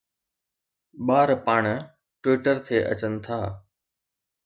ٻار 1.07 1.29
پاڻ 1.45 1.63
Twitter 2.21 2.55
تي 2.65 2.77
اچن 2.91 3.13
ٿا 3.25 3.39